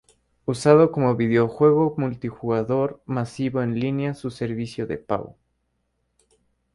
[0.47, 5.37] Usado como videojuego multijugador masivo en línea su servicio de pago.